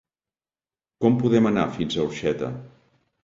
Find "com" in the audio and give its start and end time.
1.03-1.19